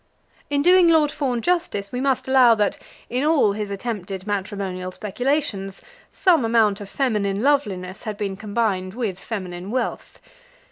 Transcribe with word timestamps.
In 0.49 0.63
doing 0.63 0.87
Lord 0.89 1.11
Fawn 1.11 1.41
justice, 1.41 1.91
we 1.91 2.01
must 2.01 2.27
allow 2.27 2.55
that, 2.55 2.79
in 3.07 3.23
all 3.23 3.51
his 3.53 3.69
attempted 3.69 4.25
matrimonial 4.25 4.91
speculations, 4.91 5.83
some 6.09 6.43
amount 6.43 6.81
of 6.81 6.89
feminine 6.89 7.43
loveliness 7.43 8.01
had 8.01 8.17
been 8.17 8.35
combined 8.35 8.95
with 8.95 9.19
feminine 9.19 9.69
wealth. 9.69 10.19